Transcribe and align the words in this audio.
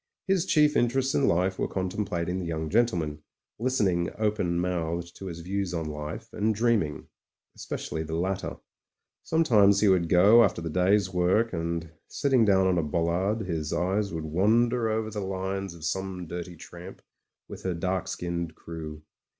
His 0.25 0.47
chief 0.47 0.75
interests 0.75 1.13
in 1.13 1.27
life 1.27 1.59
were 1.59 1.67
contemplating 1.67 2.39
the 2.39 2.47
young 2.47 2.71
gentleman, 2.71 3.21
listening 3.59 4.09
open 4.17 4.59
mouthed 4.59 5.15
to 5.17 5.27
his 5.27 5.41
views 5.41 5.75
on 5.75 5.85
life, 5.85 6.27
and, 6.33 6.55
dreaming. 6.55 7.05
Especially 7.55 8.01
the 8.01 8.15
latter. 8.15 8.57
Sometimes 9.21 9.79
he 9.81 9.87
would 9.87 10.09
go 10.09 10.43
after 10.43 10.59
the 10.59 10.71
day's 10.71 11.13
work, 11.13 11.53
and, 11.53 11.91
sitting 12.07 12.45
down 12.45 12.65
on 12.65 12.79
a 12.79 12.83
bollard, 12.83 13.41
his 13.45 13.71
eyes 13.71 14.11
would 14.11 14.25
wander 14.25 14.89
over 14.89 15.11
the 15.11 15.19
lines 15.21 15.75
of 15.75 15.85
some 15.85 16.25
dirty 16.25 16.55
tramp, 16.55 17.03
with 17.47 17.61
her 17.61 17.75
dark 17.75 18.07
skinned 18.07 18.55
crew. 18.55 19.03